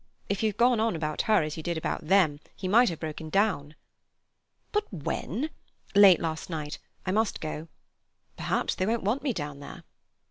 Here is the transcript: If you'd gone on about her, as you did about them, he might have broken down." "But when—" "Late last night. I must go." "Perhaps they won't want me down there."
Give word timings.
If 0.29 0.41
you'd 0.41 0.57
gone 0.57 0.79
on 0.79 0.95
about 0.95 1.21
her, 1.29 1.43
as 1.43 1.57
you 1.57 1.61
did 1.61 1.77
about 1.77 2.07
them, 2.07 2.39
he 2.55 2.67
might 2.67 2.89
have 2.89 2.99
broken 2.99 3.29
down." 3.29 3.75
"But 4.71 4.91
when—" 4.91 5.51
"Late 5.93 6.19
last 6.19 6.49
night. 6.49 6.79
I 7.05 7.11
must 7.11 7.39
go." 7.39 7.67
"Perhaps 8.35 8.73
they 8.73 8.87
won't 8.87 9.03
want 9.03 9.21
me 9.21 9.31
down 9.31 9.59
there." 9.59 9.83